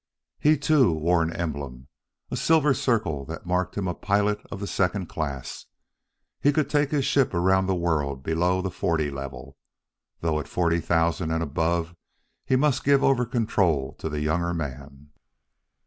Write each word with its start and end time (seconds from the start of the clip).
He, 0.39 0.57
too, 0.57 0.91
wore 0.91 1.21
an 1.21 1.31
emblem: 1.31 1.87
a 2.31 2.35
silver 2.35 2.73
circle 2.73 3.23
that 3.25 3.45
marked 3.45 3.75
him 3.77 3.87
a 3.87 3.93
pilot 3.93 4.39
of 4.51 4.59
the 4.59 4.65
second 4.65 5.05
class; 5.09 5.67
he 6.39 6.51
could 6.51 6.71
take 6.71 6.89
his 6.89 7.05
ship 7.05 7.35
around 7.35 7.67
the 7.67 7.75
world 7.75 8.23
below 8.23 8.63
the 8.63 8.71
forty 8.71 9.11
level, 9.11 9.57
though 10.21 10.39
at 10.39 10.47
forty 10.47 10.79
thousand 10.79 11.29
and 11.29 11.43
above 11.43 11.95
he 12.47 12.55
must 12.55 12.83
give 12.83 13.03
over 13.03 13.27
control 13.27 13.93
to 13.99 14.09
the 14.09 14.21
younger 14.21 14.55
man. 14.55 15.11